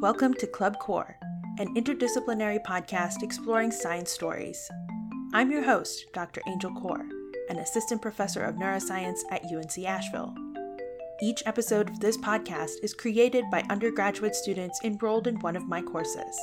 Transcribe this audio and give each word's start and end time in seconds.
Welcome 0.00 0.32
to 0.36 0.46
Club 0.46 0.78
Core, 0.78 1.18
an 1.58 1.74
interdisciplinary 1.74 2.64
podcast 2.64 3.22
exploring 3.22 3.70
science 3.70 4.10
stories. 4.10 4.70
I'm 5.34 5.50
your 5.50 5.62
host, 5.62 6.06
Dr. 6.14 6.40
Angel 6.48 6.70
Kaur, 6.70 7.06
an 7.50 7.58
assistant 7.58 8.00
professor 8.00 8.42
of 8.42 8.54
neuroscience 8.54 9.18
at 9.30 9.44
UNC 9.44 9.78
Asheville. 9.86 10.34
Each 11.20 11.42
episode 11.44 11.90
of 11.90 12.00
this 12.00 12.16
podcast 12.16 12.70
is 12.82 12.94
created 12.94 13.44
by 13.50 13.62
undergraduate 13.68 14.34
students 14.34 14.80
enrolled 14.82 15.26
in 15.26 15.38
one 15.40 15.54
of 15.54 15.68
my 15.68 15.82
courses. 15.82 16.34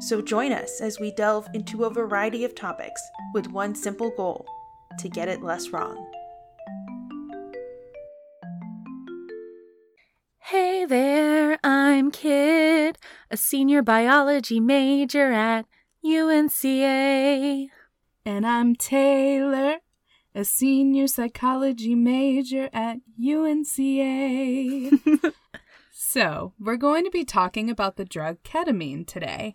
So 0.00 0.20
join 0.20 0.50
us 0.50 0.80
as 0.80 0.98
we 0.98 1.12
delve 1.12 1.46
into 1.54 1.84
a 1.84 1.94
variety 1.94 2.44
of 2.44 2.56
topics 2.56 3.00
with 3.32 3.46
one 3.46 3.76
simple 3.76 4.10
goal 4.16 4.44
to 4.98 5.08
get 5.08 5.28
it 5.28 5.40
less 5.40 5.68
wrong. 5.68 6.04
Hey 10.82 10.86
there, 10.86 11.60
I'm 11.62 12.10
Kit, 12.10 12.98
a 13.30 13.36
senior 13.36 13.82
biology 13.82 14.58
major 14.58 15.30
at 15.30 15.64
UNCA. 16.04 17.68
And 18.26 18.44
I'm 18.44 18.74
Taylor, 18.74 19.76
a 20.34 20.44
senior 20.44 21.06
psychology 21.06 21.94
major 21.94 22.68
at 22.72 22.96
UNCA. 23.16 24.90
so, 25.92 26.52
we're 26.58 26.76
going 26.76 27.04
to 27.04 27.12
be 27.12 27.24
talking 27.24 27.70
about 27.70 27.94
the 27.94 28.04
drug 28.04 28.42
ketamine 28.42 29.06
today. 29.06 29.54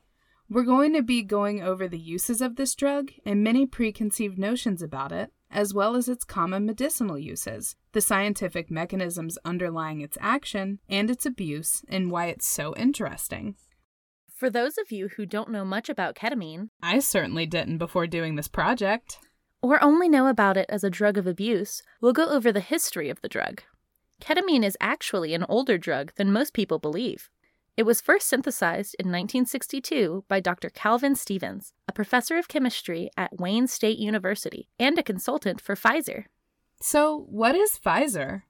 We're 0.50 0.64
going 0.64 0.94
to 0.94 1.04
be 1.04 1.24
going 1.24 1.62
over 1.62 1.90
the 1.90 2.00
uses 2.00 2.40
of 2.40 2.56
this 2.56 2.74
drug 2.74 3.12
and 3.26 3.44
many 3.44 3.66
preconceived 3.66 4.40
notions 4.40 4.82
about 4.82 5.12
it, 5.12 5.34
as 5.52 5.74
well 5.74 5.96
as 5.96 6.10
its 6.10 6.24
common 6.24 6.66
medicinal 6.66 7.18
uses, 7.18 7.76
the 7.94 8.02
scientific 8.02 8.70
mechanisms 8.70 9.38
underlying 9.46 10.02
its 10.02 10.18
action, 10.22 10.80
and 10.90 11.10
its 11.10 11.26
abuse, 11.26 11.84
and 11.88 12.12
why 12.12 12.28
it's 12.28 12.48
so 12.48 12.76
interesting. 12.76 13.56
For 14.34 14.50
those 14.50 14.78
of 14.78 14.92
you 14.92 15.08
who 15.08 15.26
don't 15.26 15.50
know 15.50 15.66
much 15.66 15.90
about 15.90 16.16
ketamine, 16.16 16.70
I 16.82 17.00
certainly 17.00 17.46
didn't 17.46 17.80
before 17.80 18.08
doing 18.08 18.36
this 18.36 18.48
project. 18.48 19.18
or 19.64 19.84
only 19.84 20.08
know 20.08 20.28
about 20.28 20.58
it 20.58 20.68
as 20.70 20.84
a 20.84 20.90
drug 20.90 21.18
of 21.18 21.26
abuse, 21.26 21.82
we'll 22.00 22.14
go 22.14 22.30
over 22.30 22.52
the 22.52 22.60
history 22.60 23.10
of 23.10 23.20
the 23.22 23.30
drug. 23.30 23.64
Ketamine 24.22 24.64
is 24.64 24.78
actually 24.80 25.34
an 25.34 25.46
older 25.50 25.78
drug 25.78 26.14
than 26.16 26.32
most 26.32 26.54
people 26.54 26.78
believe. 26.80 27.30
It 27.76 27.84
was 27.86 28.02
first 28.02 28.28
synthesized 28.28 28.96
in 29.00 29.08
1962 29.08 30.26
by 30.28 30.40
Dr. 30.40 30.70
Calvin 30.70 31.16
Stevens, 31.16 31.74
professor 31.98 32.38
of 32.38 32.48
chemistry 32.48 33.10
at 33.18 33.40
Wayne 33.40 33.66
State 33.66 33.98
University 33.98 34.68
and 34.80 35.00
a 35.00 35.04
consultant 35.04 35.60
for 35.60 35.74
Pfizer. 35.74 36.26
So, 36.80 37.26
what 37.28 37.56
is 37.56 37.80
Pfizer? 37.84 38.44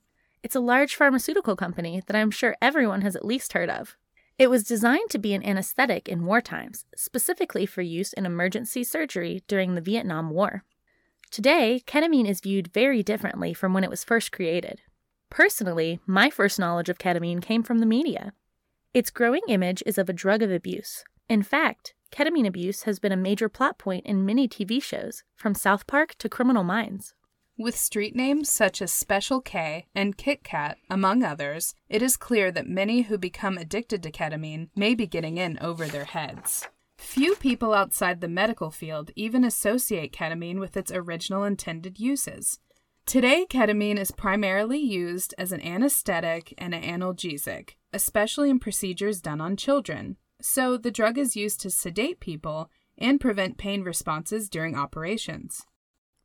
It's 0.44 0.58
a 0.58 0.60
large 0.60 0.96
pharmaceutical 0.96 1.56
company 1.56 2.04
that 2.08 2.16
I'm 2.18 2.30
sure 2.30 2.58
everyone 2.62 3.04
has 3.04 3.16
at 3.16 3.24
least 3.24 3.54
heard 3.54 3.70
of. 3.70 3.96
It 4.38 4.50
was 4.50 4.66
designed 4.66 5.10
to 5.12 5.18
be 5.18 5.34
an 5.34 5.46
anesthetic 5.46 6.10
in 6.10 6.26
war 6.26 6.42
times, 6.42 6.84
specifically 6.98 7.66
for 7.66 7.82
use 7.82 8.12
in 8.12 8.26
emergency 8.26 8.84
surgery 8.84 9.44
during 9.48 9.76
the 9.76 9.82
Vietnam 9.82 10.30
War. 10.30 10.66
Today, 11.32 11.82
ketamine 11.88 12.28
is 12.28 12.42
viewed 12.42 12.74
very 12.74 13.02
differently 13.02 13.54
from 13.54 13.74
when 13.74 13.86
it 13.86 13.90
was 13.90 14.04
first 14.04 14.34
created. 14.34 14.82
Personally, 15.30 16.02
my 16.06 16.30
first 16.30 16.60
knowledge 16.60 16.90
of 16.90 17.00
ketamine 17.00 17.42
came 17.42 17.64
from 17.64 17.80
the 17.80 17.86
media. 17.86 18.34
Its 18.94 19.10
growing 19.10 19.44
image 19.48 19.82
is 19.86 19.98
of 19.98 20.10
a 20.10 20.14
drug 20.14 20.42
of 20.42 20.52
abuse. 20.52 21.06
In 21.30 21.44
fact, 21.44 21.94
ketamine 22.12 22.48
abuse 22.48 22.84
has 22.84 23.00
been 23.00 23.12
a 23.12 23.18
major 23.18 23.50
plot 23.50 23.78
point 23.78 24.06
in 24.06 24.26
many 24.26 24.48
TV 24.48 24.82
shows, 24.82 25.24
from 25.36 25.54
South 25.54 25.88
Park 25.88 26.16
to 26.20 26.30
Criminal 26.30 26.64
Minds. 26.64 27.14
With 27.60 27.76
street 27.76 28.16
names 28.16 28.52
such 28.52 28.84
as 28.84 28.92
Special 28.92 29.42
K 29.42 29.88
and 29.96 30.16
Kit 30.16 30.44
Kat, 30.44 30.78
among 30.92 31.24
others, 31.24 31.74
it 31.90 32.04
is 32.04 32.16
clear 32.16 32.52
that 32.52 32.68
many 32.68 33.02
who 33.02 33.18
become 33.18 33.58
addicted 33.58 34.04
to 34.04 34.12
ketamine 34.12 34.70
may 34.76 34.94
be 34.94 35.08
getting 35.08 35.38
in 35.38 35.58
over 35.60 35.88
their 35.88 36.06
heads. 36.06 36.68
Few 37.00 37.36
people 37.36 37.74
outside 37.74 38.22
the 38.22 38.28
medical 38.28 38.70
field 38.70 39.12
even 39.16 39.44
associate 39.44 40.14
ketamine 40.14 40.60
with 40.60 40.78
its 40.78 40.92
original 40.92 41.44
intended 41.44 42.00
uses. 42.00 42.60
Today, 43.08 43.46
ketamine 43.50 43.98
is 43.98 44.12
primarily 44.12 44.80
used 44.80 45.34
as 45.38 45.52
an 45.52 45.62
anesthetic 45.62 46.54
and 46.58 46.76
an 46.76 46.84
analgesic, 46.84 47.72
especially 47.94 48.50
in 48.50 48.60
procedures 48.60 49.22
done 49.22 49.40
on 49.40 49.56
children. 49.56 50.18
So, 50.42 50.78
the 50.78 50.92
drug 50.92 51.18
is 51.18 51.36
used 51.36 51.60
to 51.62 51.70
sedate 51.70 52.20
people 52.20 52.70
and 52.98 53.20
prevent 53.20 53.58
pain 53.58 53.84
responses 53.84 54.50
during 54.50 54.76
operations. 54.76 55.66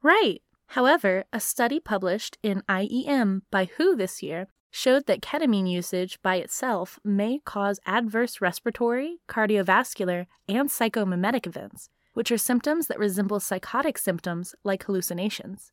Right. 0.03 0.43
However, 0.69 1.25
a 1.33 1.41
study 1.41 1.81
published 1.81 2.39
in 2.43 2.63
IEM 2.69 3.43
by 3.51 3.67
Hu 3.77 3.95
this 3.95 4.23
year 4.23 4.49
showed 4.71 5.07
that 5.07 5.21
ketamine 5.21 5.71
usage 5.71 6.19
by 6.23 6.37
itself 6.37 6.99
may 7.05 7.41
cause 7.45 7.79
adverse 7.85 8.41
respiratory, 8.41 9.19
cardiovascular, 9.29 10.27
and 10.49 10.71
psychomimetic 10.71 11.47
events, 11.47 11.91
which 12.15 12.33
are 12.33 12.39
symptoms 12.39 12.87
that 12.87 12.99
resemble 12.99 13.39
psychotic 13.39 13.99
symptoms 13.99 14.55
like 14.65 14.85
hallucinations. 14.85 15.73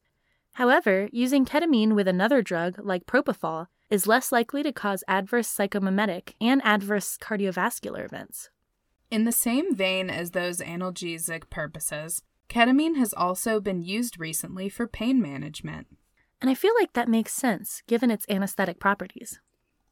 However, 0.53 1.07
using 1.13 1.45
ketamine 1.45 1.93
with 1.93 2.07
another 2.07 2.41
drug 2.41 2.77
like 2.83 3.05
propofol 3.05 3.67
is 3.89 4.07
less 4.07 4.31
likely 4.31 4.63
to 4.63 4.71
cause 4.71 5.03
adverse 5.07 5.47
psychomimetic 5.47 6.33
and 6.39 6.61
adverse 6.63 7.17
cardiovascular 7.17 8.05
events. 8.05 8.49
In 9.11 9.25
the 9.25 9.31
same 9.31 9.73
vein 9.73 10.09
as 10.09 10.31
those 10.31 10.59
analgesic 10.59 11.49
purposes, 11.49 12.21
ketamine 12.49 12.97
has 12.97 13.13
also 13.13 13.59
been 13.59 13.81
used 13.81 14.19
recently 14.19 14.69
for 14.69 14.85
pain 14.85 15.21
management. 15.21 15.87
And 16.41 16.49
I 16.49 16.53
feel 16.53 16.73
like 16.79 16.93
that 16.93 17.09
makes 17.09 17.33
sense 17.33 17.81
given 17.87 18.11
its 18.11 18.25
anesthetic 18.29 18.79
properties. 18.79 19.39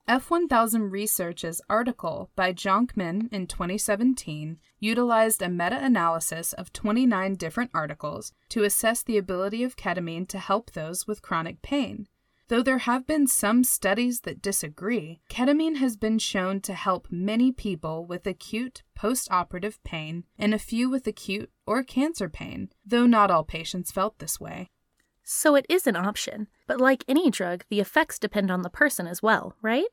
F1000 0.07 0.89
Research's 0.89 1.61
article 1.69 2.29
by 2.35 2.53
Jonkman 2.53 3.27
in 3.33 3.45
2017 3.45 4.57
utilized 4.79 5.41
a 5.41 5.49
meta 5.49 5.83
analysis 5.83 6.53
of 6.53 6.71
29 6.71 7.33
different 7.33 7.71
articles 7.73 8.31
to 8.47 8.63
assess 8.63 9.03
the 9.03 9.17
ability 9.17 9.65
of 9.65 9.75
ketamine 9.75 10.25
to 10.29 10.39
help 10.39 10.71
those 10.71 11.07
with 11.07 11.21
chronic 11.21 11.61
pain. 11.61 12.07
Though 12.49 12.63
there 12.63 12.77
have 12.77 13.05
been 13.05 13.27
some 13.27 13.65
studies 13.65 14.21
that 14.21 14.41
disagree, 14.41 15.19
ketamine 15.29 15.77
has 15.77 15.97
been 15.97 16.17
shown 16.17 16.61
to 16.61 16.73
help 16.73 17.07
many 17.11 17.51
people 17.51 18.05
with 18.05 18.25
acute 18.25 18.83
postoperative 18.97 19.79
pain 19.83 20.23
and 20.39 20.53
a 20.53 20.59
few 20.59 20.89
with 20.89 21.05
acute 21.07 21.51
or 21.65 21.83
cancer 21.83 22.29
pain, 22.29 22.69
though 22.85 23.05
not 23.05 23.29
all 23.29 23.43
patients 23.43 23.91
felt 23.91 24.19
this 24.19 24.39
way. 24.39 24.69
So 25.23 25.55
it 25.55 25.65
is 25.67 25.87
an 25.87 25.97
option, 25.97 26.47
but 26.67 26.79
like 26.79 27.03
any 27.05 27.29
drug, 27.29 27.65
the 27.69 27.81
effects 27.81 28.17
depend 28.17 28.49
on 28.49 28.61
the 28.61 28.69
person 28.69 29.07
as 29.07 29.21
well, 29.21 29.53
right? 29.61 29.87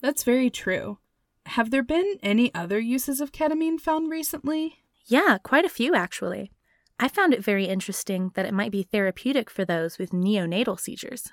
That's 0.00 0.24
very 0.24 0.48
true. 0.48 0.98
Have 1.44 1.70
there 1.70 1.82
been 1.82 2.18
any 2.22 2.54
other 2.54 2.78
uses 2.78 3.20
of 3.20 3.32
ketamine 3.32 3.78
found 3.78 4.10
recently? 4.10 4.76
Yeah, 5.04 5.36
quite 5.42 5.66
a 5.66 5.70
few 5.70 5.94
actually. 5.94 6.52
I 6.98 7.08
found 7.08 7.34
it 7.34 7.44
very 7.44 7.66
interesting 7.66 8.30
that 8.34 8.46
it 8.46 8.54
might 8.54 8.72
be 8.72 8.82
therapeutic 8.82 9.50
for 9.50 9.66
those 9.66 9.98
with 9.98 10.10
neonatal 10.10 10.80
seizures. 10.80 11.32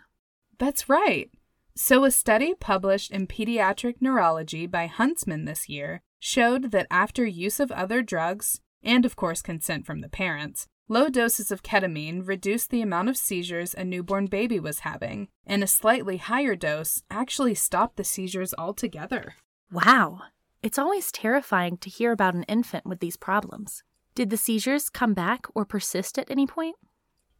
That's 0.57 0.89
right. 0.89 1.29
So, 1.75 2.05
a 2.05 2.11
study 2.11 2.53
published 2.53 3.11
in 3.11 3.27
Pediatric 3.27 3.95
Neurology 3.99 4.65
by 4.65 4.87
Huntsman 4.87 5.45
this 5.45 5.67
year 5.67 6.01
showed 6.19 6.71
that 6.71 6.87
after 6.89 7.25
use 7.25 7.59
of 7.59 7.71
other 7.71 8.01
drugs, 8.01 8.61
and 8.81 9.05
of 9.05 9.15
course 9.15 9.41
consent 9.41 9.85
from 9.85 9.99
the 9.99 10.07
parents, 10.07 10.67
low 10.87 11.09
doses 11.09 11.51
of 11.51 11.63
ketamine 11.63 12.25
reduced 12.25 12.69
the 12.69 12.81
amount 12.81 13.09
of 13.09 13.17
seizures 13.17 13.73
a 13.73 13.83
newborn 13.83 14.27
baby 14.27 14.59
was 14.59 14.79
having, 14.79 15.27
and 15.45 15.63
a 15.63 15.67
slightly 15.67 16.17
higher 16.17 16.55
dose 16.55 17.03
actually 17.11 17.55
stopped 17.55 17.97
the 17.97 18.03
seizures 18.03 18.53
altogether. 18.57 19.35
Wow. 19.71 20.21
It's 20.63 20.79
always 20.79 21.11
terrifying 21.11 21.77
to 21.77 21.89
hear 21.89 22.11
about 22.11 22.35
an 22.35 22.43
infant 22.43 22.85
with 22.85 22.99
these 22.99 23.17
problems. 23.17 23.83
Did 24.15 24.29
the 24.29 24.37
seizures 24.37 24.89
come 24.89 25.13
back 25.13 25.45
or 25.53 25.65
persist 25.65 26.17
at 26.17 26.31
any 26.31 26.47
point? 26.47 26.77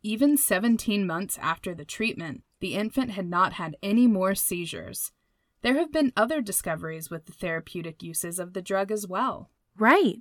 Even 0.04 0.38
17 0.38 1.08
months 1.08 1.40
after 1.42 1.74
the 1.74 1.86
treatment, 1.86 2.44
the 2.66 2.74
infant 2.74 3.12
had 3.12 3.30
not 3.30 3.54
had 3.54 3.78
any 3.84 4.08
more 4.08 4.34
seizures. 4.34 5.12
There 5.62 5.76
have 5.76 5.92
been 5.92 6.12
other 6.18 6.42
discoveries 6.42 7.12
with 7.12 7.28
the 7.28 7.32
therapeutic 7.32 8.02
uses 8.02 8.40
of 8.40 8.54
the 8.54 8.62
drug 8.64 8.92
as 8.92 9.06
well. 9.06 9.52
Right. 9.78 10.16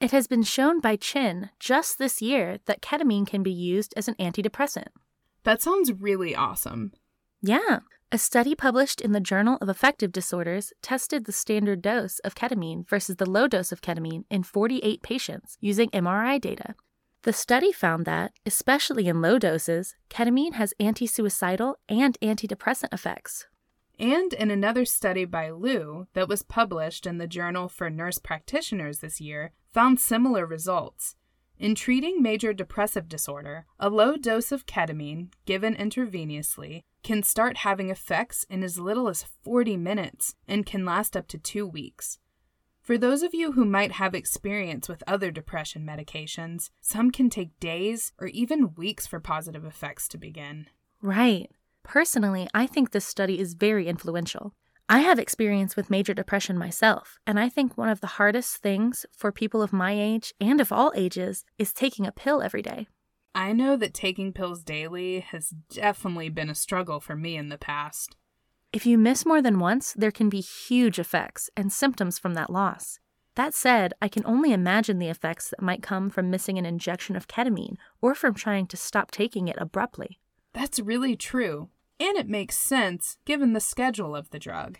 It 0.00 0.10
has 0.10 0.26
been 0.26 0.42
shown 0.42 0.80
by 0.80 0.96
Chen 0.96 1.50
just 1.58 1.98
this 1.98 2.22
year 2.22 2.56
that 2.64 2.80
ketamine 2.80 3.26
can 3.26 3.42
be 3.42 3.52
used 3.52 3.92
as 3.98 4.08
an 4.08 4.14
antidepressant. 4.14 4.86
That 5.44 5.60
sounds 5.60 5.92
really 5.92 6.34
awesome. 6.34 6.92
Yeah. 7.42 7.80
A 8.10 8.16
study 8.16 8.54
published 8.54 9.02
in 9.02 9.12
the 9.12 9.20
Journal 9.20 9.58
of 9.60 9.68
Affective 9.68 10.10
Disorders 10.10 10.72
tested 10.80 11.26
the 11.26 11.32
standard 11.32 11.82
dose 11.82 12.18
of 12.20 12.34
ketamine 12.34 12.88
versus 12.88 13.16
the 13.16 13.28
low 13.28 13.46
dose 13.46 13.72
of 13.72 13.82
ketamine 13.82 14.24
in 14.30 14.42
48 14.42 15.02
patients 15.02 15.58
using 15.60 15.90
MRI 15.90 16.40
data. 16.40 16.74
The 17.22 17.32
study 17.34 17.70
found 17.70 18.06
that, 18.06 18.32
especially 18.46 19.06
in 19.06 19.20
low 19.20 19.38
doses, 19.38 19.94
ketamine 20.08 20.54
has 20.54 20.72
anti 20.80 21.06
suicidal 21.06 21.76
and 21.86 22.16
antidepressant 22.22 22.94
effects. 22.94 23.46
And 23.98 24.32
in 24.32 24.50
another 24.50 24.86
study 24.86 25.26
by 25.26 25.50
Luu 25.50 26.06
that 26.14 26.28
was 26.28 26.42
published 26.42 27.06
in 27.06 27.18
the 27.18 27.26
Journal 27.26 27.68
for 27.68 27.90
Nurse 27.90 28.16
Practitioners 28.16 29.00
this 29.00 29.20
year, 29.20 29.52
found 29.74 30.00
similar 30.00 30.46
results. 30.46 31.16
In 31.58 31.74
treating 31.74 32.22
major 32.22 32.54
depressive 32.54 33.06
disorder, 33.06 33.66
a 33.78 33.90
low 33.90 34.16
dose 34.16 34.50
of 34.50 34.64
ketamine, 34.64 35.28
given 35.44 35.74
intravenously, 35.76 36.84
can 37.02 37.22
start 37.22 37.58
having 37.58 37.90
effects 37.90 38.46
in 38.48 38.62
as 38.62 38.78
little 38.78 39.08
as 39.08 39.26
40 39.42 39.76
minutes 39.76 40.34
and 40.48 40.64
can 40.64 40.86
last 40.86 41.14
up 41.14 41.28
to 41.28 41.36
two 41.36 41.66
weeks. 41.66 42.18
For 42.90 42.98
those 42.98 43.22
of 43.22 43.32
you 43.32 43.52
who 43.52 43.64
might 43.64 43.92
have 43.92 44.16
experience 44.16 44.88
with 44.88 45.04
other 45.06 45.30
depression 45.30 45.86
medications, 45.86 46.70
some 46.80 47.12
can 47.12 47.30
take 47.30 47.60
days 47.60 48.12
or 48.18 48.26
even 48.26 48.74
weeks 48.74 49.06
for 49.06 49.20
positive 49.20 49.64
effects 49.64 50.08
to 50.08 50.18
begin. 50.18 50.66
Right. 51.00 51.52
Personally, 51.84 52.48
I 52.52 52.66
think 52.66 52.90
this 52.90 53.04
study 53.04 53.38
is 53.38 53.54
very 53.54 53.86
influential. 53.86 54.54
I 54.88 55.02
have 55.02 55.20
experience 55.20 55.76
with 55.76 55.88
major 55.88 56.14
depression 56.14 56.58
myself, 56.58 57.16
and 57.28 57.38
I 57.38 57.48
think 57.48 57.78
one 57.78 57.90
of 57.90 58.00
the 58.00 58.08
hardest 58.18 58.56
things 58.56 59.06
for 59.16 59.30
people 59.30 59.62
of 59.62 59.72
my 59.72 59.92
age 59.92 60.34
and 60.40 60.60
of 60.60 60.72
all 60.72 60.92
ages 60.96 61.44
is 61.58 61.72
taking 61.72 62.08
a 62.08 62.10
pill 62.10 62.42
every 62.42 62.60
day. 62.60 62.88
I 63.36 63.52
know 63.52 63.76
that 63.76 63.94
taking 63.94 64.32
pills 64.32 64.64
daily 64.64 65.20
has 65.20 65.54
definitely 65.72 66.28
been 66.28 66.50
a 66.50 66.56
struggle 66.56 66.98
for 66.98 67.14
me 67.14 67.36
in 67.36 67.50
the 67.50 67.56
past. 67.56 68.16
If 68.72 68.86
you 68.86 68.98
miss 68.98 69.26
more 69.26 69.42
than 69.42 69.58
once, 69.58 69.92
there 69.94 70.12
can 70.12 70.28
be 70.28 70.40
huge 70.40 71.00
effects 71.00 71.50
and 71.56 71.72
symptoms 71.72 72.20
from 72.20 72.34
that 72.34 72.50
loss. 72.50 73.00
That 73.34 73.52
said, 73.52 73.94
I 74.00 74.06
can 74.06 74.24
only 74.24 74.52
imagine 74.52 74.98
the 74.98 75.08
effects 75.08 75.50
that 75.50 75.62
might 75.62 75.82
come 75.82 76.08
from 76.08 76.30
missing 76.30 76.56
an 76.56 76.66
injection 76.66 77.16
of 77.16 77.26
ketamine 77.26 77.76
or 78.00 78.14
from 78.14 78.34
trying 78.34 78.66
to 78.68 78.76
stop 78.76 79.10
taking 79.10 79.48
it 79.48 79.56
abruptly. 79.58 80.20
That's 80.52 80.78
really 80.78 81.16
true, 81.16 81.70
and 81.98 82.16
it 82.16 82.28
makes 82.28 82.56
sense 82.56 83.16
given 83.24 83.54
the 83.54 83.60
schedule 83.60 84.14
of 84.14 84.30
the 84.30 84.38
drug. 84.38 84.78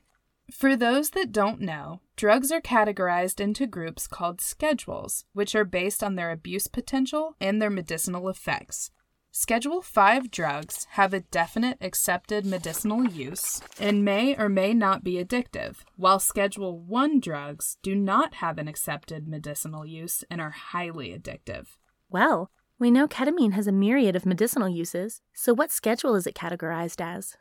For 0.53 0.77
those 0.77 1.11
that 1.11 1.33
don't 1.33 1.61
know, 1.61 2.01
drugs 2.17 2.53
are 2.53 2.61
categorized 2.61 3.41
into 3.41 3.67
groups 3.67 4.07
called 4.07 4.41
schedules, 4.41 5.25
which 5.33 5.55
are 5.55 5.65
based 5.65 6.03
on 6.03 6.15
their 6.15 6.31
abuse 6.31 6.67
potential 6.67 7.37
and 7.41 7.61
their 7.61 7.71
medicinal 7.71 8.29
effects. 8.29 8.91
Schedule 9.33 9.81
5 9.81 10.29
drugs 10.33 10.89
have 10.91 11.15
a 11.15 11.21
definite 11.21 11.79
accepted 11.81 12.45
medicinal 12.45 13.05
use 13.05 13.63
and 13.79 14.05
may 14.05 14.35
or 14.37 14.49
may 14.49 14.75
not 14.75 15.05
be 15.05 15.23
addictive, 15.23 15.77
while 15.95 16.19
Schedule 16.19 16.81
1 16.81 17.21
drugs 17.21 17.79
do 17.81 17.95
not 17.95 18.35
have 18.35 18.59
an 18.59 18.67
accepted 18.67 19.29
medicinal 19.29 19.87
use 19.87 20.25
and 20.29 20.41
are 20.41 20.51
highly 20.51 21.17
addictive. 21.17 21.69
Well, 22.09 22.51
we 22.81 22.91
know 22.91 23.07
ketamine 23.07 23.53
has 23.53 23.69
a 23.69 23.73
myriad 23.73 24.17
of 24.17 24.27
medicinal 24.27 24.69
uses, 24.69 25.21
so 25.33 25.55
what 25.55 25.71
schedule 25.71 26.17
is 26.17 26.27
it 26.27 26.35
categorized 26.35 27.01
as? 27.01 27.37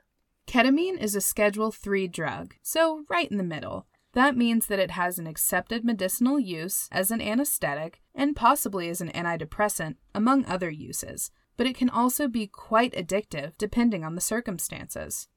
Ketamine 0.46 1.02
is 1.02 1.16
a 1.16 1.22
Schedule 1.22 1.72
3 1.72 2.08
drug, 2.08 2.54
so 2.62 3.04
right 3.10 3.32
in 3.32 3.38
the 3.38 3.44
middle. 3.44 3.88
That 4.14 4.38
means 4.38 4.68
that 4.68 4.80
it 4.80 4.92
has 4.92 5.18
an 5.18 5.26
accepted 5.26 5.84
medicinal 5.84 6.40
use 6.40 6.88
as 6.92 7.10
an 7.10 7.20
anesthetic 7.20 8.02
and 8.14 8.36
possibly 8.36 8.90
as 8.90 9.02
an 9.02 9.10
antidepressant, 9.10 9.96
among 10.14 10.46
other 10.46 10.70
uses, 10.70 11.32
but 11.60 11.68
it 11.68 11.76
can 11.76 11.90
also 11.90 12.30
be 12.30 12.48
quite 12.48 12.94
addictive 12.94 13.52
depending 13.58 14.06
on 14.06 14.16
the 14.16 14.22
circumstances. 14.22 15.28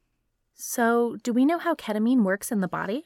So, 0.54 1.16
do 1.24 1.32
we 1.32 1.44
know 1.44 1.58
how 1.58 1.74
ketamine 1.74 2.22
works 2.22 2.52
in 2.52 2.60
the 2.60 2.68
body? 2.68 3.02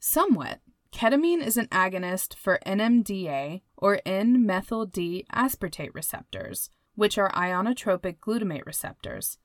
Somewhat. 0.00 0.58
Ketamine 0.92 1.46
is 1.46 1.56
an 1.56 1.68
agonist 1.68 2.34
for 2.34 2.58
NMDA 2.66 3.60
or 3.76 4.00
N 4.04 4.44
methyl 4.44 4.84
D 4.84 5.24
aspartate 5.32 5.94
receptors, 5.94 6.70
which 6.96 7.18
are 7.18 7.30
ionotropic 7.34 8.18
glutamate 8.18 8.66
receptors. 8.66 9.38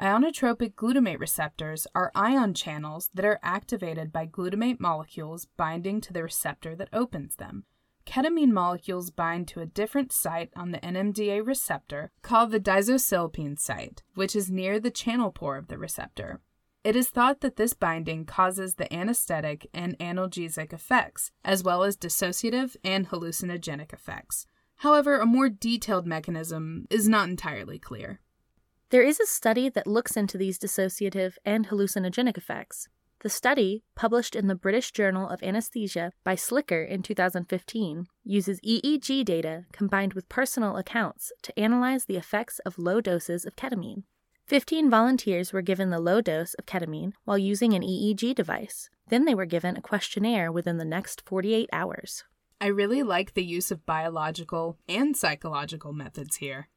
Ionotropic 0.00 0.74
glutamate 0.74 1.20
receptors 1.20 1.86
are 1.94 2.10
ion 2.16 2.54
channels 2.54 3.08
that 3.14 3.24
are 3.24 3.38
activated 3.40 4.10
by 4.10 4.26
glutamate 4.26 4.80
molecules 4.80 5.46
binding 5.56 6.00
to 6.00 6.12
the 6.12 6.24
receptor 6.24 6.74
that 6.74 6.88
opens 6.92 7.36
them. 7.36 7.66
Ketamine 8.08 8.52
molecules 8.52 9.10
bind 9.10 9.48
to 9.48 9.60
a 9.60 9.66
different 9.66 10.12
site 10.12 10.48
on 10.56 10.70
the 10.70 10.78
NMDA 10.78 11.46
receptor 11.46 12.10
called 12.22 12.50
the 12.50 12.58
dizocilpine 12.58 13.58
site, 13.58 14.02
which 14.14 14.34
is 14.34 14.50
near 14.50 14.80
the 14.80 14.90
channel 14.90 15.30
pore 15.30 15.58
of 15.58 15.68
the 15.68 15.76
receptor. 15.76 16.40
It 16.82 16.96
is 16.96 17.10
thought 17.10 17.42
that 17.42 17.56
this 17.56 17.74
binding 17.74 18.24
causes 18.24 18.76
the 18.76 18.90
anesthetic 18.90 19.68
and 19.74 19.98
analgesic 19.98 20.72
effects, 20.72 21.32
as 21.44 21.62
well 21.62 21.82
as 21.84 21.98
dissociative 21.98 22.76
and 22.82 23.10
hallucinogenic 23.10 23.92
effects. 23.92 24.46
However, 24.76 25.18
a 25.18 25.26
more 25.26 25.50
detailed 25.50 26.06
mechanism 26.06 26.86
is 26.88 27.10
not 27.10 27.28
entirely 27.28 27.78
clear. 27.78 28.20
There 28.88 29.02
is 29.02 29.20
a 29.20 29.26
study 29.26 29.68
that 29.68 29.86
looks 29.86 30.16
into 30.16 30.38
these 30.38 30.58
dissociative 30.58 31.34
and 31.44 31.68
hallucinogenic 31.68 32.38
effects. 32.38 32.88
The 33.20 33.28
study, 33.28 33.82
published 33.96 34.36
in 34.36 34.46
the 34.46 34.54
British 34.54 34.92
Journal 34.92 35.28
of 35.28 35.42
Anesthesia 35.42 36.12
by 36.22 36.36
Slicker 36.36 36.82
in 36.84 37.02
2015, 37.02 38.06
uses 38.22 38.60
EEG 38.60 39.24
data 39.24 39.64
combined 39.72 40.12
with 40.12 40.28
personal 40.28 40.76
accounts 40.76 41.32
to 41.42 41.58
analyze 41.58 42.04
the 42.04 42.16
effects 42.16 42.60
of 42.60 42.78
low 42.78 43.00
doses 43.00 43.44
of 43.44 43.56
ketamine. 43.56 44.04
15 44.46 44.88
volunteers 44.88 45.52
were 45.52 45.62
given 45.62 45.90
the 45.90 45.98
low 45.98 46.20
dose 46.20 46.54
of 46.54 46.66
ketamine 46.66 47.12
while 47.24 47.36
using 47.36 47.74
an 47.74 47.82
EEG 47.82 48.36
device. 48.36 48.88
Then 49.08 49.24
they 49.24 49.34
were 49.34 49.46
given 49.46 49.76
a 49.76 49.82
questionnaire 49.82 50.52
within 50.52 50.78
the 50.78 50.84
next 50.84 51.22
48 51.26 51.68
hours. 51.72 52.22
I 52.60 52.68
really 52.68 53.02
like 53.02 53.34
the 53.34 53.44
use 53.44 53.72
of 53.72 53.84
biological 53.84 54.78
and 54.88 55.16
psychological 55.16 55.92
methods 55.92 56.36
here. 56.36 56.68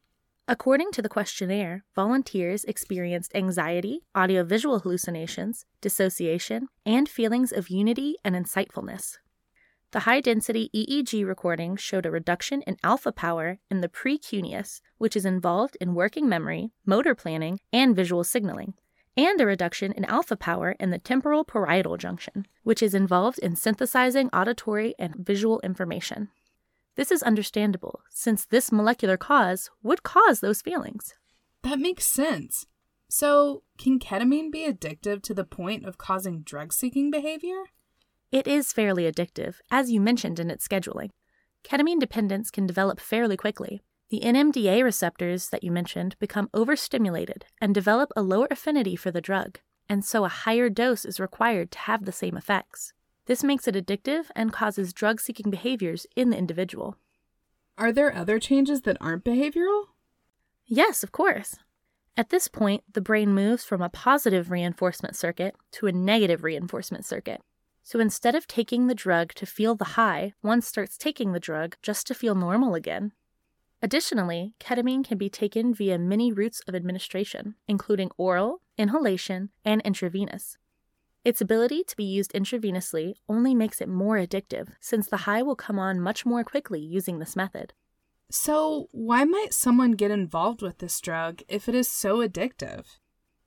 According 0.48 0.92
to 0.94 1.02
the 1.02 1.10
questionnaire, 1.10 1.86
volunteers 1.96 2.64
experienced 2.66 3.36
anxiety, 3.36 4.02
audiovisual 4.18 4.80
hallucinations, 4.80 5.66
dissociation, 5.82 6.68
and 6.86 7.08
feelings 7.08 7.52
of 7.52 7.70
unity 7.70 8.16
and 8.26 8.36
insightfulness. 8.36 9.18
The 9.92 10.02
high 10.02 10.22
density 10.22 10.70
EEG 10.74 11.28
recording 11.28 11.76
showed 11.76 12.06
a 12.06 12.12
reduction 12.12 12.62
in 12.64 12.78
alpha 12.84 13.12
power 13.12 13.60
in 13.70 13.82
the 13.82 13.90
precuneus, 13.90 14.82
which 14.98 15.16
is 15.16 15.26
involved 15.26 15.78
in 15.82 15.96
working 15.96 16.30
memory, 16.30 16.72
motor 16.86 17.14
planning, 17.14 17.60
and 17.74 17.96
visual 17.96 18.24
signaling, 18.24 18.74
and 19.18 19.40
a 19.42 19.46
reduction 19.46 19.92
in 19.92 20.06
alpha 20.06 20.38
power 20.38 20.76
in 20.80 20.90
the 20.90 21.00
temporal 21.00 21.44
parietal 21.44 21.98
junction, 21.98 22.46
which 22.64 22.82
is 22.82 22.96
involved 22.96 23.38
in 23.40 23.56
synthesizing 23.56 24.30
auditory 24.30 24.96
and 24.98 25.16
visual 25.16 25.60
information. 25.62 26.30
This 26.96 27.12
is 27.12 27.24
understandable, 27.24 28.02
since 28.10 28.46
this 28.46 28.72
molecular 28.72 29.18
cause 29.18 29.70
would 29.82 30.04
cause 30.04 30.40
those 30.40 30.62
feelings. 30.62 31.14
That 31.64 31.80
makes 31.80 32.06
sense. 32.06 32.66
So, 33.10 33.64
can 33.78 34.00
ketamine 34.00 34.52
be 34.52 34.68
addictive 34.68 35.22
to 35.24 35.34
the 35.34 35.44
point 35.44 35.86
of 35.86 35.98
causing 35.98 36.42
drug 36.42 36.74
seeking 36.74 37.12
behavior? 37.12 37.64
It 38.32 38.48
is 38.48 38.72
fairly 38.72 39.04
addictive, 39.12 39.56
as 39.70 39.92
you 39.92 40.00
mentioned 40.00 40.40
in 40.40 40.50
its 40.50 40.68
scheduling. 40.68 41.10
Ketamine 41.64 42.00
dependence 42.00 42.50
can 42.50 42.66
develop 42.66 43.00
fairly 43.00 43.38
quickly. 43.38 43.82
The 44.10 44.22
NMDA 44.22 44.84
receptors 44.84 45.50
that 45.50 45.64
you 45.64 45.72
mentioned 45.72 46.16
become 46.20 46.50
overstimulated 46.54 47.46
and 47.62 47.74
develop 47.74 48.12
a 48.15 48.22
lower 48.22 48.48
affinity 48.50 48.96
for 48.96 49.12
the 49.12 49.22
drug, 49.22 49.60
and 49.88 50.04
so 50.04 50.25
a 50.25 50.30
higher 50.30 50.70
dose 50.70 51.06
is 51.06 51.20
required 51.20 51.72
to 51.72 51.80
have 51.80 52.06
the 52.06 52.12
same 52.12 52.36
effects. 52.36 52.94
This 53.25 53.44
makes 53.44 53.68
it 53.68 53.75
addictive 53.75 54.25
and 54.36 54.51
causes 54.51 54.94
drug 54.94 55.22
seeking 55.22 55.51
behaviors 55.51 56.08
in 56.16 56.30
the 56.30 56.38
individual. 56.38 56.98
Are 57.78 57.92
there 57.92 58.16
other 58.16 58.40
changes 58.40 58.82
that 58.82 58.98
aren't 59.00 59.24
behavioral? 59.24 59.86
Yes, 60.66 61.04
of 61.04 61.12
course. 61.12 61.56
At 62.18 62.30
this 62.30 62.48
point, 62.48 62.84
the 62.92 63.01
brain 63.01 63.34
moves 63.34 63.63
from 63.63 63.82
a 63.82 63.90
positive 63.90 64.51
reinforcement 64.51 65.16
circuit 65.16 65.56
to 65.74 65.88
a 65.88 65.92
negative 65.92 66.44
reinforcement 66.44 67.06
circuit. 67.06 67.42
So 67.84 68.00
instead 68.00 68.36
of 68.36 68.48
taking 68.48 68.88
the 68.88 68.96
drug 68.96 69.34
to 69.36 69.46
feel 69.46 69.75
the 69.75 69.96
high, 69.96 70.34
one 70.42 70.62
starts 70.62 70.98
taking 70.98 71.32
the 71.32 71.40
drug 71.40 71.78
just 71.82 72.06
to 72.08 72.13
feel 72.13 72.36
normal 72.36 72.75
again. 72.75 73.13
Additionally, 73.82 74.54
ketamine 74.60 75.04
can 75.04 75.18
be 75.18 75.30
taken 75.30 75.74
via 75.74 75.98
many 75.98 76.32
routes 76.32 76.62
of 76.68 76.75
administration, 76.75 77.56
including 77.68 78.12
oral, 78.18 78.62
inhalation, 78.78 79.50
and 79.66 79.82
intravenous. 79.82 80.58
Its 81.24 81.40
ability 81.40 81.84
to 81.84 81.96
be 81.96 82.04
used 82.04 82.34
intravenously 82.34 83.13
only 83.30 83.54
makes 83.54 83.80
it 83.80 83.88
more 83.88 84.18
addictive, 84.18 84.70
since 84.80 85.08
the 85.08 85.18
high 85.18 85.44
will 85.44 85.56
come 85.56 85.78
on 85.78 86.00
much 86.00 86.25
more 86.25 86.44
quickly 86.44 86.80
using 86.80 87.20
this 87.20 87.36
method. 87.36 87.74
So, 88.32 88.88
why 88.92 89.25
might 89.25 89.54
someone 89.54 89.92
get 89.92 90.10
involved 90.10 90.62
with 90.62 90.80
this 90.80 91.00
drug 91.00 91.42
if 91.48 91.70
it 91.70 91.75
is 91.75 91.88
so 91.88 92.25
addictive? 92.28 92.86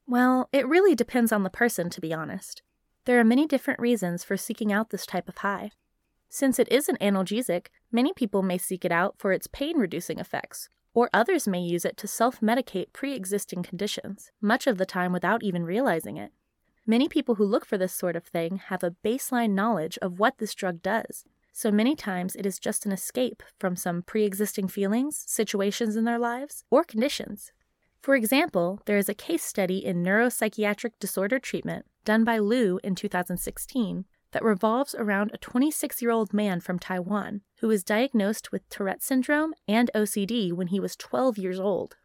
Well, 0.07 0.49
it 0.53 0.69
really 0.69 0.95
depends 0.95 1.33
on 1.33 1.43
the 1.43 1.51
person, 1.51 1.91
to 1.91 2.01
be 2.01 2.15
honest. 2.15 2.63
There 3.07 3.19
are 3.19 3.25
many 3.25 3.47
different 3.47 3.81
reasons 3.81 4.23
for 4.23 4.37
seeking 4.37 4.73
out 4.73 4.91
this 4.91 5.07
type 5.07 5.29
of 5.29 5.39
high. 5.39 5.71
Since 6.29 6.59
it 6.59 6.71
is 6.71 6.89
an 6.89 6.99
analgesic, 7.01 7.69
many 7.91 8.13
people 8.13 8.43
may 8.43 8.59
seek 8.59 8.85
it 8.85 8.93
out 8.93 9.17
for 9.19 9.33
its 9.33 9.47
pain 9.47 9.79
reducing 9.79 10.19
effects, 10.19 10.69
or 10.93 11.11
others 11.13 11.49
may 11.49 11.61
use 11.61 11.85
it 11.85 11.97
to 11.97 12.07
self 12.07 12.41
medicate 12.41 12.93
pre 12.93 13.15
existing 13.15 13.63
conditions, 13.63 14.31
much 14.41 14.67
of 14.67 14.79
the 14.79 14.87
time 14.87 15.13
without 15.13 15.43
even 15.43 15.65
realizing 15.65 16.19
it. 16.19 16.33
Many 16.87 17.09
people 17.09 17.37
who 17.37 17.45
look 17.45 17.65
for 17.65 17.79
this 17.79 17.95
sort 17.95 18.15
of 18.15 18.25
thing 18.25 18.57
have 18.67 18.85
a 18.85 18.95
baseline 19.05 19.53
knowledge 19.53 19.99
of 20.03 20.19
what 20.19 20.39
this 20.39 20.55
drug 20.55 20.83
does, 20.83 21.25
so 21.57 21.71
many 21.71 21.95
times 21.95 22.35
it 22.35 22.45
is 22.45 22.59
just 22.59 22.85
an 22.85 22.91
escape 22.91 23.43
from 23.61 23.77
some 23.77 24.03
pre 24.03 24.25
existing 24.25 24.69
feelings, 24.69 25.23
situations 25.27 25.95
in 25.95 26.05
their 26.05 26.19
lives, 26.19 26.65
or 26.69 26.83
conditions. 26.83 27.53
For 28.03 28.17
example, 28.17 28.83
there 28.87 28.99
is 28.99 29.09
a 29.09 29.15
case 29.15 29.45
study 29.45 29.79
in 29.79 30.03
neuropsychiatric 30.03 30.99
disorder 30.99 31.39
treatment 31.39 31.87
done 32.05 32.25
by 32.25 32.39
Liu 32.39 32.81
in 32.85 32.95
2016 32.95 34.05
that 34.33 34.43
revolves 34.43 34.95
around 34.97 35.31
a 35.33 35.39
26 35.39 36.03
year 36.03 36.11
old 36.11 36.35
man 36.35 36.61
from 36.61 36.79
Taiwan 36.79 37.41
who 37.61 37.69
was 37.69 37.85
diagnosed 37.85 38.51
with 38.53 38.69
Tourette 38.69 39.03
syndrome 39.03 39.55
and 39.67 39.91
OCD 39.95 40.53
when 40.53 40.67
he 40.67 40.81
was 40.81 40.97
12 40.97 41.39
years 41.39 41.61
old. 41.61 41.97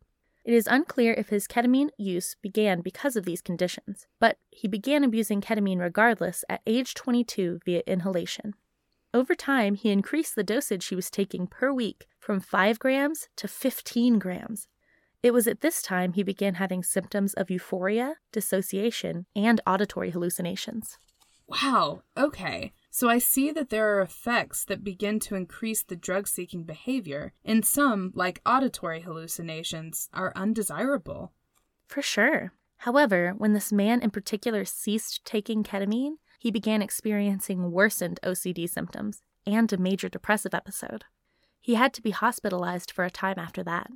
It 0.45 0.53
is 0.53 0.67
unclear 0.67 1.13
if 1.13 1.29
his 1.29 1.47
ketamine 1.47 1.89
use 1.97 2.35
began 2.41 2.81
because 2.81 3.15
of 3.15 3.25
these 3.25 3.41
conditions, 3.41 4.07
but 4.19 4.37
he 4.49 4.67
began 4.67 5.03
abusing 5.03 5.41
ketamine 5.41 5.79
regardless 5.79 6.43
at 6.49 6.61
age 6.65 6.93
22 6.93 7.59
via 7.65 7.83
inhalation. 7.85 8.53
over 9.13 9.33
time 9.35 9.75
he 9.75 9.89
increased 9.89 10.35
the 10.35 10.43
dosage 10.43 10.87
he 10.87 10.95
was 10.95 11.09
taking 11.09 11.47
per 11.47 11.73
week 11.73 12.07
from 12.19 12.39
5 12.39 12.77
grams 12.79 13.27
to 13.37 13.47
15 13.47 14.19
grams. 14.19 14.67
It 15.23 15.31
was 15.33 15.47
at 15.47 15.61
this 15.61 15.81
time 15.81 16.13
he 16.13 16.23
began 16.23 16.55
having 16.55 16.83
symptoms 16.83 17.33
of 17.33 17.49
euphoria, 17.49 18.15
dissociation, 18.31 19.25
and 19.35 19.59
auditory 19.67 20.11
hallucinations. 20.11 20.97
Wow, 21.47 22.03
okay. 22.15 22.71
So 22.91 23.07
I 23.07 23.19
see 23.19 23.51
that 23.51 23.69
there 23.69 23.95
are 23.95 24.01
effects 24.01 24.65
that 24.65 24.83
begin 24.83 25.19
to 25.21 25.35
increase 25.35 25.83
the 25.83 25.95
drug 25.95 26.27
seeking 26.27 26.63
behavior, 26.63 27.33
and 27.45 27.65
some, 27.65 28.11
like 28.15 28.41
auditory 28.45 29.01
hallucinations, 29.01 30.09
are 30.13 30.33
undesirable. 30.35 31.31
For 31.87 32.01
sure. 32.01 32.53
However, 32.77 33.33
when 33.37 33.53
this 33.53 33.71
man 33.71 34.01
in 34.01 34.09
particular 34.09 34.65
ceased 34.65 35.23
taking 35.25 35.63
ketamine, 35.63 36.13
he 36.39 36.49
began 36.49 36.81
experiencing 36.81 37.71
worsened 37.71 38.19
OCD 38.23 38.67
symptoms 38.69 39.21
and 39.45 39.71
a 39.71 39.77
major 39.77 40.09
depressive 40.09 40.53
episode. 40.53 41.03
He 41.61 41.75
had 41.75 41.93
to 41.93 42.01
be 42.01 42.11
hospitalized 42.11 42.91
for 42.91 43.03
a 43.03 43.11
time 43.11 43.37
after 43.37 43.63
that. 43.63 43.91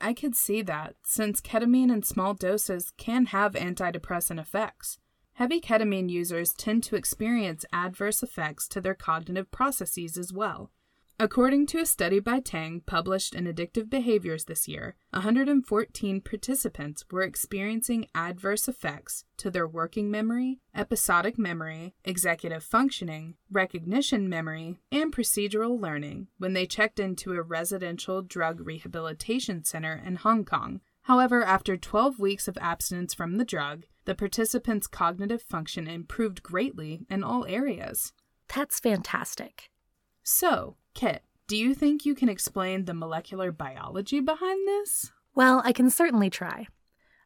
I 0.00 0.14
could 0.14 0.34
see 0.34 0.62
that, 0.62 0.94
since 1.04 1.40
ketamine 1.40 1.92
in 1.92 2.02
small 2.04 2.32
doses 2.34 2.92
can 2.96 3.26
have 3.26 3.52
antidepressant 3.52 4.40
effects. 4.40 4.98
Heavy 5.40 5.58
ketamine 5.58 6.10
users 6.10 6.52
tend 6.52 6.82
to 6.82 6.96
experience 6.96 7.64
adverse 7.72 8.22
effects 8.22 8.68
to 8.68 8.78
their 8.78 8.94
cognitive 8.94 9.50
processes 9.50 10.18
as 10.18 10.34
well. 10.34 10.70
According 11.18 11.64
to 11.68 11.78
a 11.78 11.86
study 11.86 12.20
by 12.20 12.40
Tang 12.40 12.82
published 12.84 13.34
in 13.34 13.46
Addictive 13.46 13.88
Behaviors 13.88 14.44
this 14.44 14.68
year, 14.68 14.96
114 15.12 16.20
participants 16.20 17.06
were 17.10 17.22
experiencing 17.22 18.06
adverse 18.14 18.68
effects 18.68 19.24
to 19.38 19.50
their 19.50 19.66
working 19.66 20.10
memory, 20.10 20.60
episodic 20.74 21.38
memory, 21.38 21.94
executive 22.04 22.62
functioning, 22.62 23.36
recognition 23.50 24.28
memory, 24.28 24.76
and 24.92 25.10
procedural 25.10 25.80
learning 25.80 26.26
when 26.36 26.52
they 26.52 26.66
checked 26.66 27.00
into 27.00 27.32
a 27.32 27.40
residential 27.40 28.20
drug 28.20 28.60
rehabilitation 28.60 29.64
center 29.64 30.02
in 30.04 30.16
Hong 30.16 30.44
Kong. 30.44 30.82
However, 31.04 31.42
after 31.42 31.78
12 31.78 32.18
weeks 32.18 32.46
of 32.46 32.58
abstinence 32.60 33.14
from 33.14 33.38
the 33.38 33.44
drug, 33.46 33.86
the 34.04 34.14
participants' 34.14 34.86
cognitive 34.86 35.42
function 35.42 35.86
improved 35.86 36.42
greatly 36.42 37.06
in 37.10 37.22
all 37.22 37.44
areas. 37.46 38.12
That's 38.54 38.80
fantastic. 38.80 39.70
So, 40.22 40.76
Kit, 40.94 41.22
do 41.46 41.56
you 41.56 41.74
think 41.74 42.04
you 42.04 42.14
can 42.14 42.28
explain 42.28 42.84
the 42.84 42.94
molecular 42.94 43.52
biology 43.52 44.20
behind 44.20 44.66
this? 44.66 45.12
Well, 45.34 45.62
I 45.64 45.72
can 45.72 45.90
certainly 45.90 46.30
try. 46.30 46.66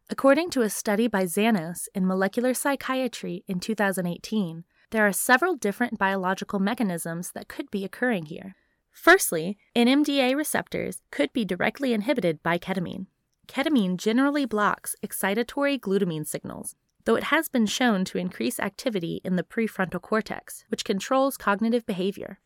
According 0.09 0.51
to 0.51 0.61
a 0.61 0.69
study 0.69 1.07
by 1.07 1.23
Zanos 1.23 1.87
in 1.95 2.05
Molecular 2.05 2.53
Psychiatry 2.53 3.43
in 3.47 3.59
2018, 3.59 4.63
there 4.91 5.05
are 5.05 5.11
several 5.11 5.55
different 5.55 5.97
biological 5.97 6.59
mechanisms 6.59 7.31
that 7.31 7.47
could 7.47 7.71
be 7.71 7.83
occurring 7.83 8.27
here. 8.27 8.55
Firstly, 8.91 9.57
NMDA 9.75 10.35
receptors 10.35 11.01
could 11.11 11.33
be 11.33 11.43
directly 11.43 11.91
inhibited 11.91 12.41
by 12.43 12.57
ketamine. 12.57 13.07
Ketamine 13.47 13.97
generally 13.97 14.45
blocks 14.45 14.95
excitatory 15.05 15.79
glutamine 15.79 16.25
signals, 16.25 16.75
though 17.05 17.15
it 17.15 17.25
has 17.25 17.47
been 17.49 17.65
shown 17.65 18.03
to 18.05 18.17
increase 18.17 18.59
activity 18.59 19.21
in 19.23 19.35
the 19.35 19.43
prefrontal 19.43 20.01
cortex, 20.01 20.65
which 20.69 20.85
controls 20.85 21.37
cognitive 21.37 21.85
behavior. 21.85 22.39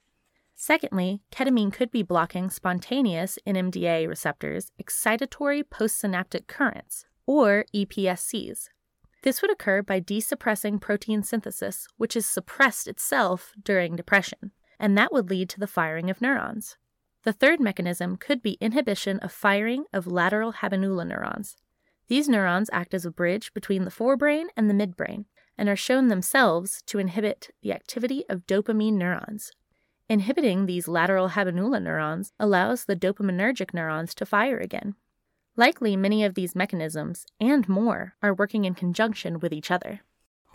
Secondly, 0.56 1.22
ketamine 1.32 1.72
could 1.72 1.90
be 1.90 2.04
blocking 2.04 2.50
spontaneous 2.50 3.40
NMDA 3.48 4.08
receptors 4.08 4.72
excitatory 4.82 5.64
postsynaptic 5.64 6.48
currents, 6.48 7.06
or 7.26 7.64
EPSCs. 7.74 8.68
This 9.24 9.42
would 9.42 9.52
occur 9.52 9.82
by 9.82 10.02
desuppressing 10.02 10.82
protein 10.82 11.24
synthesis, 11.24 11.88
which 11.98 12.16
is 12.16 12.26
suppressed 12.26 12.88
itself 12.88 13.54
during 13.64 13.96
depression, 13.96 14.52
and 14.78 14.98
that 14.98 15.14
would 15.14 15.30
lead 15.30 15.50
to 15.50 15.60
the 15.60 15.68
firing 15.68 16.10
of 16.10 16.22
neurons. 16.22 16.78
The 17.24 17.34
third 17.34 17.60
mechanism 17.60 18.16
could 18.18 18.42
be 18.42 18.58
inhibition 18.62 19.20
of 19.20 19.32
firing 19.32 19.86
of 19.92 20.08
lateral 20.08 20.54
habenula 20.54 21.08
neurons. 21.08 21.58
These 22.08 22.30
neurons 22.30 22.70
act 22.72 22.94
as 22.94 23.06
a 23.06 23.12
bridge 23.12 23.54
between 23.54 23.84
the 23.84 23.92
forebrain 23.92 24.46
and 24.56 24.70
the 24.70 24.74
midbrain 24.74 25.26
and 25.58 25.68
are 25.68 25.76
shown 25.76 26.08
themselves 26.08 26.82
to 26.88 27.00
inhibit 27.00 27.50
the 27.62 27.74
activity 27.74 28.24
of 28.30 28.48
dopamine 28.48 28.94
neurons, 28.94 29.52
Inhibiting 30.10 30.66
these 30.66 30.88
lateral 30.88 31.30
habenula 31.30 31.80
neurons 31.80 32.34
allows 32.40 32.86
the 32.86 32.96
dopaminergic 32.96 33.76
neurons 33.76 34.16
to 34.16 34.26
fire 34.26 34.58
again. 34.58 34.96
Likely, 35.56 35.96
many 35.96 36.24
of 36.24 36.34
these 36.34 36.56
mechanisms, 36.56 37.28
and 37.40 37.70
more, 37.70 38.16
are 38.24 38.34
working 38.34 38.66
in 38.66 38.74
conjunction 38.74 39.40
with 39.40 39.54
each 39.54 39.70
other. 39.70 40.02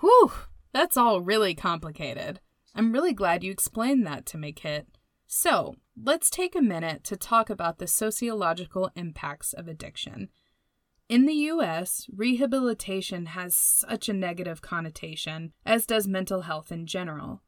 Whew, 0.01 0.33
that's 0.73 0.97
all 0.97 1.21
really 1.21 1.55
complicated. 1.55 2.41
I'm 2.75 2.91
really 2.91 3.13
glad 3.13 3.45
you 3.45 3.53
explained 3.53 4.05
that 4.09 4.27
to 4.27 4.39
me, 4.39 4.51
Kit. 4.53 4.89
So, 5.29 5.77
let's 6.01 6.31
take 6.31 6.57
a 6.57 6.63
minute 6.63 7.05
to 7.05 7.17
talk 7.17 7.51
about 7.51 7.79
the 7.79 7.87
sociological 7.87 8.91
impacts 8.97 9.53
of 9.53 9.69
addiction. 9.69 10.29
In 11.09 11.27
the 11.27 11.35
US, 11.35 12.09
rehabilitation 12.15 13.27
has 13.27 13.55
such 13.55 14.09
a 14.09 14.15
negative 14.15 14.63
connotation, 14.63 15.53
as 15.65 15.87
does 15.87 16.09
mental 16.09 16.43
health 16.43 16.73
in 16.73 16.87
general. 16.87 17.43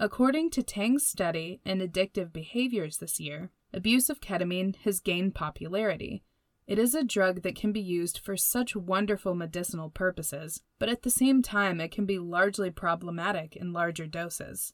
According 0.00 0.50
to 0.50 0.62
Tang's 0.62 1.06
study 1.06 1.60
in 1.64 1.78
addictive 1.78 2.32
behaviors 2.32 2.98
this 2.98 3.20
year, 3.20 3.50
abuse 3.72 4.10
of 4.10 4.20
ketamine 4.20 4.76
has 4.76 5.00
gained 5.00 5.34
popularity. 5.34 6.24
It 6.66 6.78
is 6.78 6.94
a 6.94 7.04
drug 7.04 7.42
that 7.42 7.54
can 7.54 7.70
be 7.70 7.80
used 7.80 8.18
for 8.18 8.36
such 8.36 8.74
wonderful 8.74 9.34
medicinal 9.34 9.90
purposes, 9.90 10.62
but 10.78 10.88
at 10.88 11.02
the 11.02 11.10
same 11.10 11.42
time, 11.42 11.80
it 11.80 11.90
can 11.92 12.06
be 12.06 12.18
largely 12.18 12.70
problematic 12.70 13.56
in 13.56 13.72
larger 13.72 14.06
doses. 14.06 14.72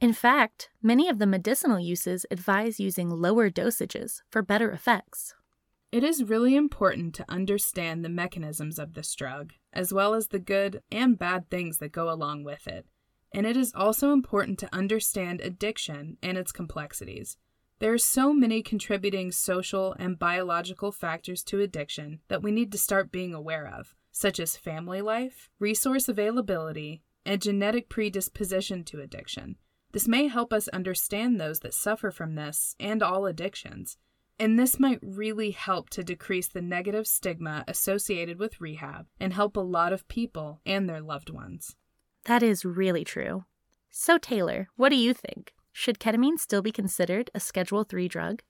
In 0.00 0.12
fact, 0.12 0.70
many 0.80 1.08
of 1.08 1.18
the 1.18 1.26
medicinal 1.26 1.80
uses 1.80 2.24
advise 2.30 2.78
using 2.78 3.10
lower 3.10 3.50
dosages 3.50 4.22
for 4.30 4.42
better 4.42 4.70
effects. 4.70 5.34
It 5.90 6.04
is 6.04 6.22
really 6.22 6.54
important 6.54 7.16
to 7.16 7.24
understand 7.28 8.04
the 8.04 8.08
mechanisms 8.08 8.78
of 8.78 8.94
this 8.94 9.12
drug, 9.16 9.54
as 9.72 9.92
well 9.92 10.14
as 10.14 10.28
the 10.28 10.38
good 10.38 10.82
and 10.92 11.18
bad 11.18 11.50
things 11.50 11.78
that 11.78 11.90
go 11.90 12.12
along 12.12 12.44
with 12.44 12.68
it, 12.68 12.86
and 13.34 13.44
it 13.44 13.56
is 13.56 13.72
also 13.74 14.12
important 14.12 14.60
to 14.60 14.72
understand 14.72 15.40
addiction 15.40 16.16
and 16.22 16.38
its 16.38 16.52
complexities. 16.52 17.36
There 17.80 17.92
are 17.92 17.98
so 17.98 18.32
many 18.32 18.62
contributing 18.62 19.32
social 19.32 19.96
and 19.98 20.18
biological 20.18 20.92
factors 20.92 21.42
to 21.44 21.60
addiction 21.60 22.20
that 22.28 22.42
we 22.42 22.52
need 22.52 22.70
to 22.70 22.78
start 22.78 23.10
being 23.10 23.34
aware 23.34 23.66
of, 23.66 23.96
such 24.12 24.38
as 24.38 24.56
family 24.56 25.00
life, 25.00 25.50
resource 25.58 26.08
availability, 26.08 27.02
and 27.24 27.42
genetic 27.42 27.88
predisposition 27.88 28.84
to 28.84 29.00
addiction. 29.00 29.56
This 29.92 30.06
may 30.06 30.28
help 30.28 30.52
us 30.52 30.68
understand 30.68 31.40
those 31.40 31.60
that 31.60 31.74
suffer 31.74 32.10
from 32.10 32.34
this 32.34 32.76
and 32.78 33.02
all 33.02 33.26
addictions, 33.26 33.96
and 34.38 34.58
this 34.58 34.78
might 34.78 35.00
really 35.02 35.50
help 35.50 35.90
to 35.90 36.04
decrease 36.04 36.46
the 36.46 36.62
negative 36.62 37.06
stigma 37.06 37.64
associated 37.66 38.38
with 38.38 38.60
rehab 38.60 39.06
and 39.18 39.32
help 39.32 39.56
a 39.56 39.60
lot 39.60 39.92
of 39.92 40.06
people 40.08 40.60
and 40.64 40.88
their 40.88 41.00
loved 41.00 41.30
ones. 41.30 41.74
That 42.24 42.42
is 42.42 42.64
really 42.64 43.04
true. 43.04 43.44
So, 43.90 44.18
Taylor, 44.18 44.68
what 44.76 44.90
do 44.90 44.96
you 44.96 45.14
think? 45.14 45.54
Should 45.72 45.98
ketamine 45.98 46.38
still 46.38 46.62
be 46.62 46.70
considered 46.70 47.30
a 47.34 47.40
Schedule 47.40 47.84
3 47.84 48.06
drug? 48.08 48.42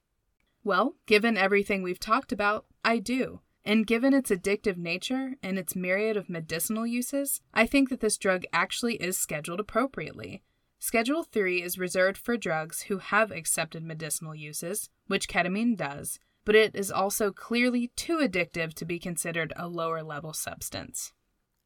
Well, 0.63 0.95
given 1.05 1.37
everything 1.37 1.81
we've 1.81 1.99
talked 1.99 2.31
about, 2.31 2.65
I 2.83 2.97
do. 2.99 3.39
And 3.63 3.87
given 3.87 4.13
its 4.13 4.31
addictive 4.31 4.77
nature 4.77 5.35
and 5.41 5.57
its 5.57 5.75
myriad 5.75 6.17
of 6.17 6.29
medicinal 6.29 6.85
uses, 6.85 7.41
I 7.53 7.65
think 7.65 7.89
that 7.89 7.99
this 7.99 8.17
drug 8.17 8.43
actually 8.51 8.95
is 8.95 9.17
scheduled 9.17 9.59
appropriately. 9.59 10.43
Schedule 10.81 11.23
3 11.23 11.61
is 11.61 11.77
reserved 11.77 12.17
for 12.17 12.37
drugs 12.37 12.83
who 12.83 12.99
have 12.99 13.31
accepted 13.31 13.83
medicinal 13.83 14.33
uses, 14.33 14.89
which 15.07 15.27
ketamine 15.27 15.75
does, 15.75 16.19
but 16.45 16.55
it 16.55 16.73
is 16.73 16.89
also 16.89 17.33
clearly 17.33 17.91
too 17.97 18.19
addictive 18.19 18.73
to 18.75 18.85
be 18.85 18.97
considered 18.97 19.51
a 19.57 19.67
lower 19.67 20.01
level 20.01 20.31
substance. 20.31 21.11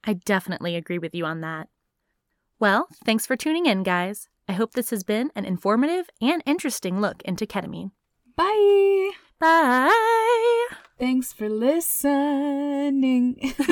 I 0.03 0.13
definitely 0.13 0.75
agree 0.75 0.97
with 0.97 1.13
you 1.13 1.25
on 1.25 1.41
that. 1.41 1.69
Well, 2.59 2.87
thanks 3.05 3.27
for 3.27 3.35
tuning 3.35 3.67
in, 3.67 3.83
guys. 3.83 4.29
I 4.49 4.53
hope 4.53 4.73
this 4.73 4.89
has 4.89 5.03
been 5.03 5.29
an 5.35 5.45
informative 5.45 6.09
and 6.19 6.41
interesting 6.47 6.99
look 6.99 7.21
into 7.21 7.45
ketamine. 7.45 7.91
Bye. 8.35 9.11
Bye. 9.39 10.67
Thanks 10.97 11.31
for 11.31 11.49
listening. 11.49 13.53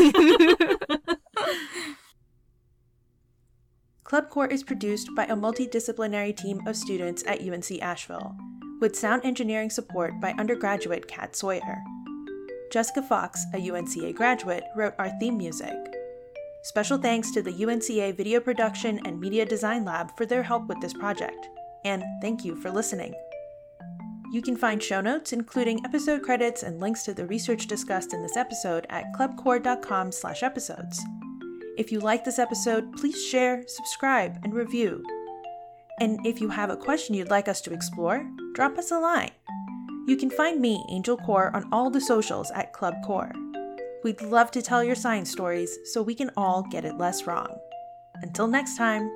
Club 4.12 4.30
Core 4.30 4.48
is 4.48 4.62
produced 4.62 5.08
by 5.16 5.24
a 5.24 5.38
multidisciplinary 5.38 6.36
team 6.36 6.60
of 6.68 6.76
students 6.76 7.24
at 7.28 7.40
UNC 7.40 7.82
Asheville, 7.82 8.36
with 8.82 8.94
sound 8.94 9.22
engineering 9.24 9.70
support 9.70 10.20
by 10.20 10.34
undergraduate 10.34 11.08
Kat 11.08 11.34
Sawyer. 11.34 11.78
Jessica 12.74 13.02
Fox, 13.02 13.46
a 13.54 13.58
UNCA 13.58 14.14
graduate, 14.14 14.66
wrote 14.76 14.96
our 15.00 15.18
theme 15.22 15.38
music. 15.38 15.78
Special 16.64 16.98
thanks 16.98 17.32
to 17.32 17.42
the 17.42 17.54
UNCA 17.54 18.18
Video 18.18 18.42
Production 18.42 19.00
and 19.06 19.18
Media 19.18 19.46
Design 19.46 19.86
Lab 19.86 20.10
for 20.18 20.26
their 20.26 20.44
help 20.44 20.68
with 20.68 20.82
this 20.82 20.94
project. 20.94 21.48
And 21.86 22.04
thank 22.22 22.44
you 22.44 22.58
for 22.58 22.70
listening. 22.70 23.14
You 24.34 24.42
can 24.42 24.58
find 24.58 24.84
show 24.84 25.00
notes, 25.00 25.32
including 25.32 25.86
episode 25.86 26.22
credits 26.22 26.64
and 26.64 26.82
links 26.82 27.04
to 27.04 27.14
the 27.14 27.28
research 27.28 27.66
discussed 27.66 28.14
in 28.14 28.22
this 28.22 28.36
episode 28.36 28.86
at 28.90 29.06
clubcore.com 29.14 30.12
slash 30.12 30.44
episodes. 30.44 31.02
If 31.78 31.92
you 31.92 32.00
like 32.00 32.26
this 32.26 32.40
episode, 32.40 32.92
please 32.98 33.24
share, 33.24 33.64
subscribe, 33.68 34.40
and 34.44 34.54
review. 34.54 35.04
And 36.00 36.26
if 36.26 36.42
you 36.42 36.50
have 36.50 36.70
a 36.70 36.76
question 36.76 37.16
you'd 37.16 37.30
like 37.30 37.48
us 37.48 37.62
to 37.62 37.74
explore, 37.74 38.30
drop 38.54 38.78
us 38.78 38.92
a 38.92 39.00
line. 39.00 39.32
You 40.08 40.18
can 40.18 40.30
find 40.30 40.60
me, 40.60 40.84
Angel 40.90 41.18
Kaur, 41.18 41.54
on 41.54 41.70
all 41.72 41.90
the 41.90 42.02
socials 42.02 42.52
at 42.52 42.74
Club 42.74 42.96
Core. 43.06 43.32
We'd 44.04 44.22
love 44.22 44.52
to 44.52 44.62
tell 44.62 44.84
your 44.84 44.96
science 44.96 45.32
stories 45.32 45.78
so 45.86 46.02
we 46.02 46.16
can 46.16 46.32
all 46.36 46.64
get 46.64 46.86
it 46.86 46.98
less 46.98 47.26
wrong. 47.28 47.58
Until 48.22 48.48
next 48.48 48.78
time. 48.78 49.10